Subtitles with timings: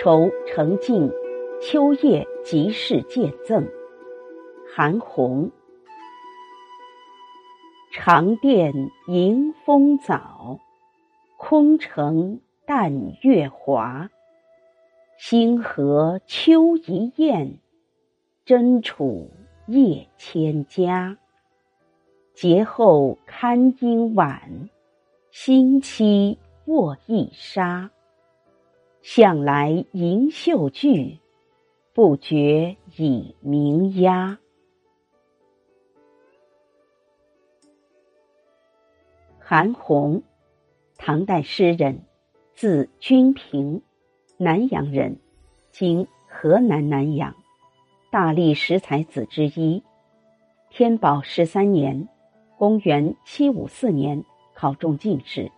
[0.00, 1.10] 愁成静，
[1.60, 3.68] 秋夜即是见赠。
[4.72, 5.50] 韩翃。
[7.90, 8.72] 长殿
[9.08, 10.60] 迎风早，
[11.36, 14.08] 空城淡月华。
[15.18, 17.58] 星河秋一雁，
[18.44, 19.28] 真处
[19.66, 21.18] 夜千家。
[22.34, 24.70] 节后堪应晚，
[25.32, 27.90] 星期卧一沙。
[29.10, 31.18] 向来银袖句，
[31.94, 34.38] 不觉已鸣鸦。
[39.38, 40.20] 韩翃，
[40.98, 42.02] 唐代诗人，
[42.54, 43.80] 字君平，
[44.36, 45.18] 南阳人，
[45.70, 47.34] 今河南南阳，
[48.12, 49.82] 大历十才子之一。
[50.68, 52.10] 天宝十三年，
[52.58, 55.50] 公元七五四年，考中进士。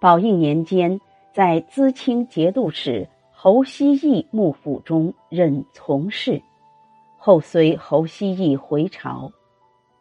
[0.00, 1.00] 宝应年间，
[1.36, 6.40] 在淄青节度使侯希义幕府中任从事，
[7.18, 9.30] 后随侯希义回朝，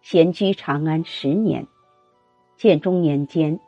[0.02, 1.68] 闲居长安十年。
[2.56, 3.60] 建中年间，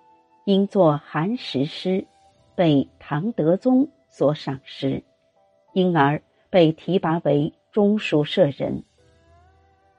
[0.46, 2.08] 因作寒食诗，
[2.56, 5.04] 被唐德宗所赏识，
[5.74, 8.82] 因而被提拔为中书舍人。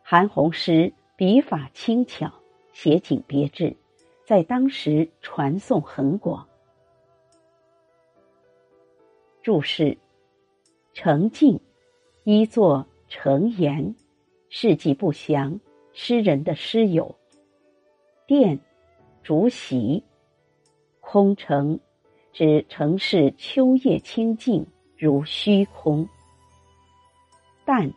[0.02, 2.32] 韩翃诗笔法轻巧，
[2.72, 3.76] 写景别致，
[4.24, 6.47] 在当时传颂很广。
[9.48, 9.96] 注释：
[10.92, 11.58] 程敬，
[12.24, 13.94] 一作程言，
[14.50, 15.58] 事迹不详，
[15.94, 17.16] 诗人的诗友。
[18.26, 18.60] 殿。
[19.22, 20.04] 竹席，
[21.00, 21.80] 空城，
[22.30, 24.66] 指城市秋夜清静
[24.98, 26.06] 如虚空。
[27.64, 27.90] 淡，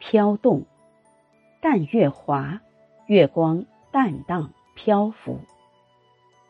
[0.00, 0.64] 飘动，
[1.62, 2.60] 淡月华，
[3.06, 5.38] 月光淡荡漂浮。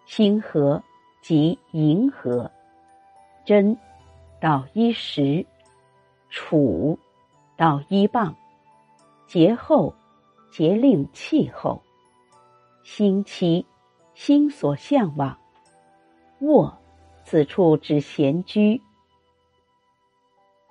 [0.07, 0.83] 星河
[1.21, 2.51] 即银河。
[3.45, 3.78] 真，
[4.41, 5.47] 到衣石。
[6.31, 6.99] 楚，
[7.56, 8.34] 到衣棒。
[9.26, 9.94] 节后，
[10.50, 11.82] 节令气候。
[12.82, 13.66] 星期。
[14.15, 15.38] 心所向往，
[16.41, 16.77] 卧，
[17.25, 18.82] 此处指闲居。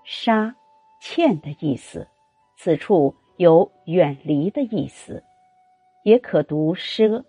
[0.04, 0.54] 沙，
[1.00, 2.06] 欠的意思，
[2.58, 5.24] 此处有远离的意思，
[6.04, 7.24] 也可读奢，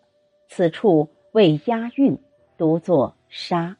[0.49, 2.21] 此处为押韵，
[2.57, 3.77] 读作沙。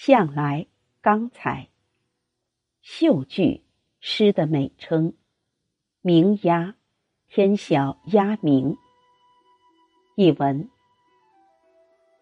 [0.00, 0.68] 向来，
[1.02, 1.70] 刚才。
[2.82, 3.64] 秀句，
[3.98, 5.14] 诗的美称。
[6.02, 6.76] 鸣鸦，
[7.26, 8.76] 天晓鸦鸣。
[10.14, 10.70] 译文：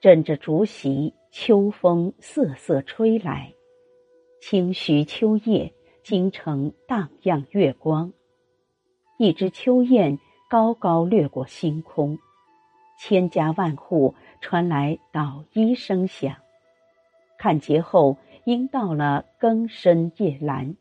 [0.01, 3.53] 枕着竹席，秋风瑟瑟吹来，
[4.41, 8.11] 清徐秋夜，京城荡漾月光。
[9.19, 12.19] 一只秋雁高高掠过星空，
[12.99, 16.35] 千家万户传来捣衣声响。
[17.39, 20.77] 看节后，应到了更深夜阑，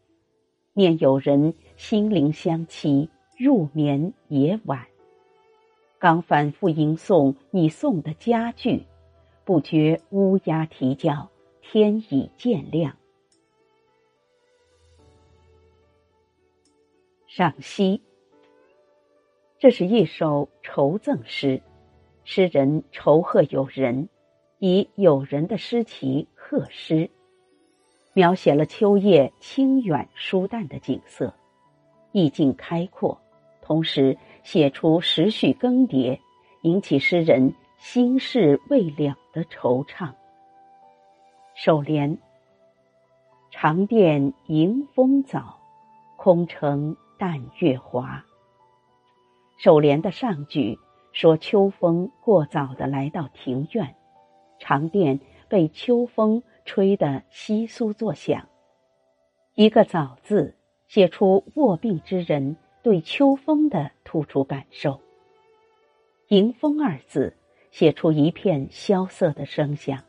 [0.74, 4.86] 念有人心灵相契，入眠也晚。
[5.98, 8.84] 刚反复吟诵你送的佳句，
[9.44, 11.30] 不觉乌鸦啼叫，
[11.62, 12.96] 天已渐亮。
[17.28, 18.02] 赏析：
[19.58, 21.62] 这是一首酬赠诗，
[22.24, 24.08] 诗人酬贺友人，
[24.60, 27.10] 以友人的诗题贺诗，
[28.14, 31.34] 描写了秋夜清远舒淡的景色，
[32.12, 33.20] 意境开阔。
[33.64, 36.20] 同时写出时序更迭，
[36.62, 40.14] 引起诗人心事未了的惆怅。
[41.56, 42.16] 首联：
[43.50, 45.60] 长殿迎风早，
[46.16, 48.24] 空城淡月华。
[49.58, 50.78] 首联的上句
[51.12, 53.96] 说秋风过早的来到庭院，
[54.60, 55.20] 长殿
[55.56, 58.50] 被秋风吹得窸窣作响。
[59.54, 62.58] 一个“早”字，写出卧病之人。
[62.84, 65.00] 对秋风的突出感受。
[66.28, 67.38] 迎风二字
[67.72, 70.04] 写出一片萧瑟的声响，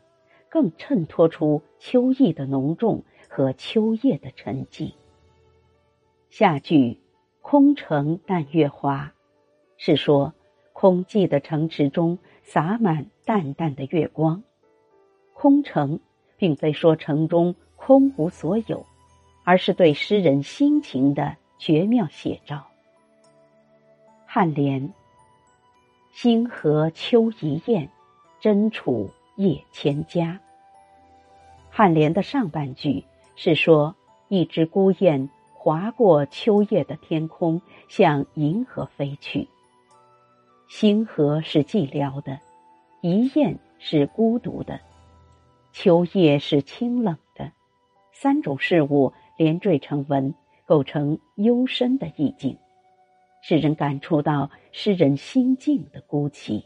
[0.49, 4.95] 更衬托出秋意的浓重和秋夜的沉寂。
[6.29, 6.99] 下句
[7.41, 9.13] 空城淡月华，
[9.77, 10.33] 是说
[10.73, 14.43] 空寂的城池中洒满淡淡的月光。
[15.39, 15.99] 空城
[16.35, 18.83] 并非说城中空无所有，
[19.43, 21.37] 而是对诗人心情的。
[21.59, 22.67] 绝妙写照。
[24.29, 24.93] 颔联：
[26.11, 27.89] 星河秋一雁，
[28.39, 30.39] 真处夜千家。
[31.73, 33.03] 颔联的上半句
[33.35, 33.95] 是说
[34.27, 39.47] 一只孤雁划过秋夜的天空，向银河飞去。
[40.69, 42.39] 星河是寂寥的，
[43.01, 44.79] 一雁是孤独的，
[45.71, 47.51] 秋夜是清冷的，
[48.11, 50.33] 三种事物连缀成文，
[50.65, 52.57] 构成幽深的意境，
[53.41, 56.63] 使人感触到诗人心境的孤寂。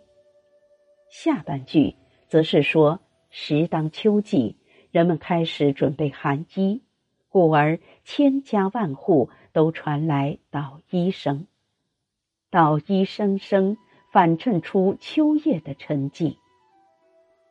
[1.10, 1.96] 下半句
[2.30, 4.56] 则是说，时当秋季，
[4.92, 6.82] 人们开始准备寒衣，
[7.28, 11.48] 故而千家万户都传来捣衣声。
[12.50, 13.78] 捣衣声声
[14.12, 16.38] 反衬出秋夜的沉寂。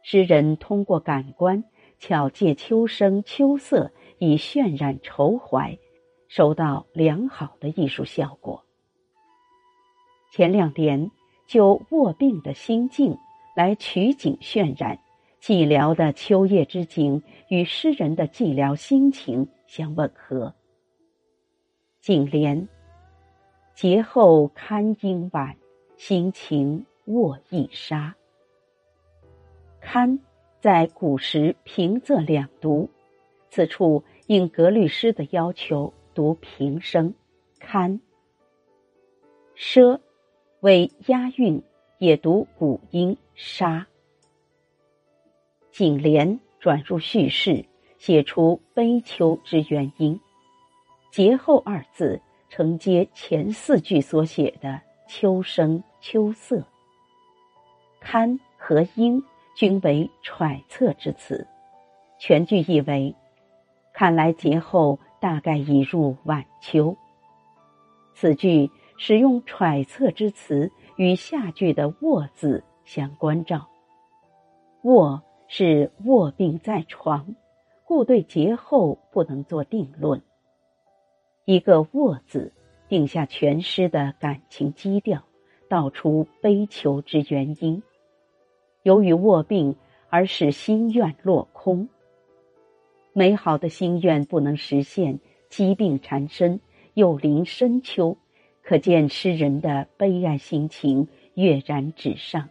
[0.03, 1.65] 诗人通过感官
[1.99, 5.79] 巧借秋声秋色以渲染愁怀，
[6.29, 8.65] 收到良好的艺术效果。
[10.33, 11.11] 前两联
[11.47, 13.19] 就卧病的心境
[13.57, 14.99] 来取景渲染，
[15.41, 20.55] 寂寥的秋夜之景与诗人的寂寥心情相吻合。
[22.01, 22.69] 颈联。
[23.75, 25.57] 节后堪应晚，
[25.97, 28.15] 心情卧一沙。
[29.81, 30.19] 堪
[30.61, 32.89] 在古时平仄两读，
[33.49, 37.15] 此处应格律诗的要求读平声。
[37.59, 38.01] 堪
[39.57, 40.01] 奢
[40.61, 41.63] 为押韵，
[41.99, 43.87] 也读古音沙。
[45.71, 47.65] 颈联转入叙事，
[47.99, 50.21] 写出悲秋之原因。
[51.11, 52.21] 节后二字。
[52.53, 56.65] 承接前四句所写的秋声秋色，
[58.01, 59.23] 堪和音
[59.55, 61.47] 均为揣测之词，
[62.19, 63.15] 全句意为：
[63.93, 66.97] 看来节后大概已入晚秋。
[68.15, 73.69] 此句使用揣测之词，与下句的卧字相关照。
[74.83, 77.35] 卧是卧病在床，
[77.85, 80.23] 故对节后不能做定论。
[81.45, 82.53] 一个“卧”字，
[82.89, 85.23] 定下全诗的感情基调，
[85.69, 87.83] 道出悲求之原因。
[88.83, 89.77] 由于卧病
[90.09, 91.89] 而使心愿落空，
[93.13, 96.61] 美好的心愿不能实现，疾病缠身，
[96.95, 98.17] 又临深秋，
[98.63, 102.49] 可见诗人的悲哀心情跃然纸上。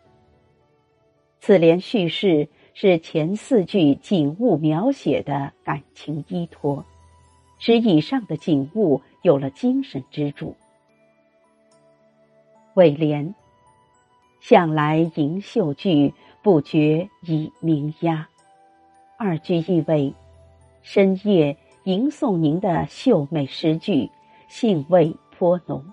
[1.40, 6.86] 此联叙事是前四句景物描写的感情依托。
[7.62, 10.56] 使以上的景物有了精神支柱。
[12.76, 13.36] 尾联，
[14.40, 18.28] 向来吟秀句，不觉已鸣鸦。
[19.18, 20.14] 二句意味：
[20.82, 24.10] 深夜吟诵您的秀美诗句，
[24.48, 25.84] 兴味颇浓，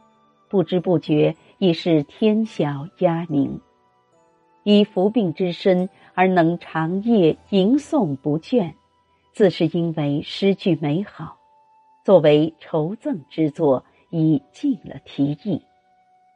[0.49, 3.61] 不知不觉已是天晓鸦鸣。
[4.63, 8.73] 以伏病之身而能长夜吟诵不倦，
[9.33, 11.37] 自是因为诗句美好。
[12.05, 15.61] 作为酬赠之作，已尽了题意，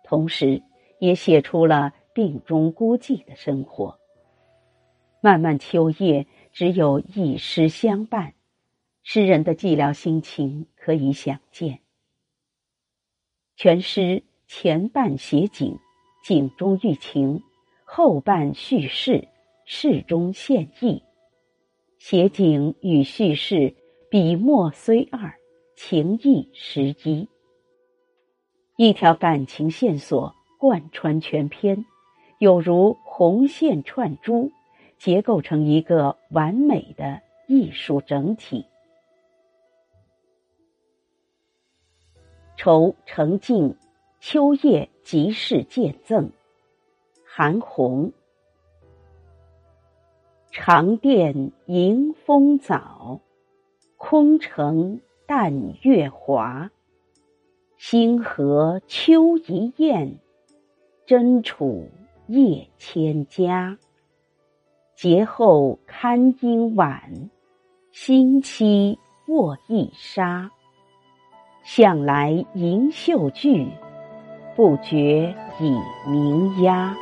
[0.05, 0.61] 同时
[0.99, 3.99] 也写出了病中孤寂的生活。
[5.21, 8.35] 漫漫秋夜，只有一诗相伴，
[9.03, 11.81] 诗人的寂寥心情可以想见。
[13.57, 15.79] 全诗前半写景，
[16.25, 17.43] 景中寓情；
[17.85, 19.29] 后半叙事，
[19.65, 21.03] 事中现意。
[21.99, 23.75] 写景与叙事
[24.11, 25.35] 笔墨虽二。
[25.77, 27.27] 情意十一，
[28.77, 31.87] 一条感情线索贯穿全篇，
[32.41, 34.51] 有如红线串珠，
[34.97, 38.65] 结构成一个完美的艺术整体。
[42.57, 43.77] 愁成静，
[44.21, 46.31] 秋夜即是见赠。
[47.27, 48.11] 韩红，
[50.51, 53.21] 长殿迎风早，
[53.99, 55.01] 空城。
[55.27, 56.73] 淡月华，
[57.77, 60.19] 星河秋一雁，
[61.07, 61.87] 真楚
[62.31, 63.77] 夜千家。
[64.95, 67.29] 节后堪应晚，
[67.91, 68.97] 星期
[69.27, 70.49] 卧一沙。
[71.65, 73.67] 向来吟秀句，
[74.55, 75.77] 不觉已
[76.09, 76.95] 鸣鸦。